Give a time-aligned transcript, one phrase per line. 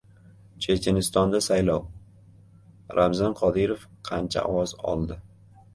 [0.65, 1.85] Chechenistonda saylov:
[3.01, 5.23] Ramzan Qodirov qancha ovoz oldi?